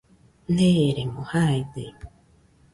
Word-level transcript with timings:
Neeremo 0.55 1.27
jaide. 1.33 1.85